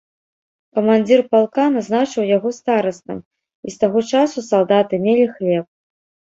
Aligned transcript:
Камандзір 0.77 1.19
палка 1.33 1.65
назначыў 1.75 2.23
яго 2.37 2.49
старастам, 2.59 3.17
і 3.69 3.77
з 3.77 3.81
таго 3.85 3.99
часу 4.15 4.37
салдаты 4.51 5.03
мелі 5.07 5.25
хлеб. 5.39 5.65